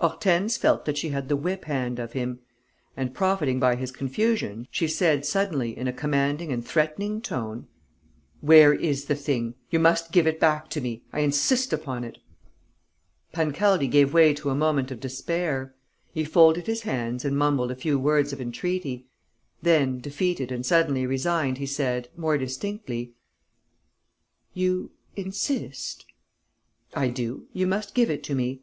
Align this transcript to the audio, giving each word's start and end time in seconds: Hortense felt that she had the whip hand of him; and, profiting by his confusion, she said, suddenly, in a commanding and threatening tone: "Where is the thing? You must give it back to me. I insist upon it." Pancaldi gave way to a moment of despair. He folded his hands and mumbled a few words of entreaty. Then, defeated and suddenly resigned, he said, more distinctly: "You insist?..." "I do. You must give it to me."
Hortense 0.00 0.58
felt 0.58 0.84
that 0.84 0.98
she 0.98 1.08
had 1.08 1.30
the 1.30 1.34
whip 1.36 1.64
hand 1.64 1.98
of 1.98 2.12
him; 2.12 2.40
and, 2.94 3.14
profiting 3.14 3.58
by 3.58 3.74
his 3.74 3.90
confusion, 3.90 4.68
she 4.70 4.86
said, 4.86 5.24
suddenly, 5.24 5.74
in 5.78 5.88
a 5.88 5.94
commanding 5.94 6.52
and 6.52 6.62
threatening 6.62 7.22
tone: 7.22 7.66
"Where 8.42 8.74
is 8.74 9.06
the 9.06 9.14
thing? 9.14 9.54
You 9.70 9.78
must 9.78 10.12
give 10.12 10.26
it 10.26 10.38
back 10.38 10.68
to 10.72 10.82
me. 10.82 11.04
I 11.10 11.20
insist 11.20 11.72
upon 11.72 12.04
it." 12.04 12.18
Pancaldi 13.32 13.88
gave 13.88 14.12
way 14.12 14.34
to 14.34 14.50
a 14.50 14.54
moment 14.54 14.90
of 14.90 15.00
despair. 15.00 15.74
He 16.12 16.22
folded 16.22 16.66
his 16.66 16.82
hands 16.82 17.24
and 17.24 17.38
mumbled 17.38 17.70
a 17.70 17.74
few 17.74 17.98
words 17.98 18.30
of 18.34 18.42
entreaty. 18.42 19.06
Then, 19.62 20.00
defeated 20.00 20.52
and 20.52 20.66
suddenly 20.66 21.06
resigned, 21.06 21.56
he 21.56 21.64
said, 21.64 22.10
more 22.14 22.36
distinctly: 22.36 23.14
"You 24.52 24.90
insist?..." 25.16 26.04
"I 26.92 27.08
do. 27.08 27.46
You 27.54 27.66
must 27.66 27.94
give 27.94 28.10
it 28.10 28.22
to 28.24 28.34
me." 28.34 28.60